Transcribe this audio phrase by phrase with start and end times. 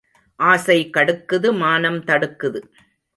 [0.39, 2.61] ஆசை கடுக்குது மானம் தடுக்குது.